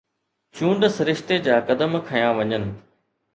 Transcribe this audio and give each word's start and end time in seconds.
چونڊ 0.59 0.81
سرشتي 0.95 1.37
جا 1.49 1.59
قدم 1.67 1.91
کنيا 2.09 2.29
وڃن 2.41 2.63